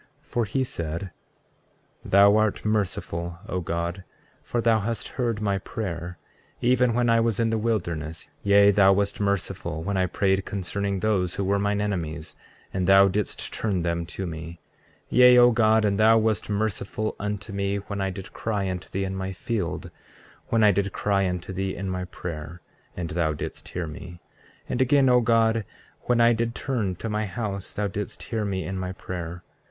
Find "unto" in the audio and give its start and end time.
17.19-17.53, 18.71-18.89, 21.29-21.53